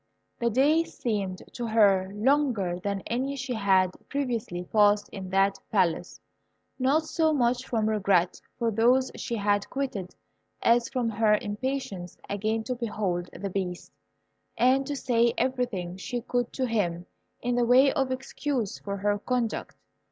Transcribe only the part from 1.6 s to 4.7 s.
her longer than any she had previously